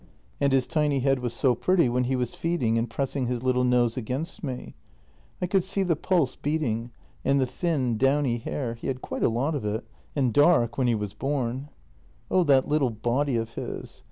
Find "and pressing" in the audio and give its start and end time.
2.75-3.27